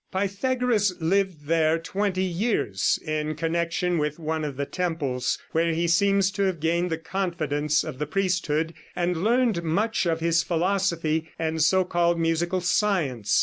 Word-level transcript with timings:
Pythagoras 0.11 0.95
lived 0.99 1.45
there 1.45 1.77
twenty 1.77 2.23
years 2.23 2.97
in 3.05 3.35
connection 3.35 3.99
with 3.99 4.17
one 4.17 4.43
of 4.43 4.57
the 4.57 4.65
temples, 4.65 5.37
where 5.51 5.73
he 5.73 5.87
seems 5.87 6.31
to 6.31 6.41
have 6.41 6.59
gained 6.59 6.89
the 6.89 6.97
confidence 6.97 7.83
of 7.83 7.99
the 7.99 8.07
priesthood 8.07 8.73
and 8.95 9.23
learned 9.23 9.61
much 9.61 10.07
of 10.07 10.19
his 10.19 10.41
philosophy 10.41 11.29
and 11.37 11.61
so 11.61 11.85
called 11.85 12.19
musical 12.19 12.61
science. 12.61 13.39